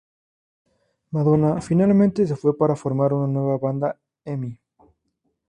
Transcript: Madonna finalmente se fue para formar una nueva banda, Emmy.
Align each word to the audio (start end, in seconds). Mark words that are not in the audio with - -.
Madonna 1.11 1.61
finalmente 1.61 2.25
se 2.25 2.35
fue 2.35 2.57
para 2.57 2.75
formar 2.75 3.13
una 3.13 3.27
nueva 3.31 3.59
banda, 3.59 3.99
Emmy. 4.25 4.59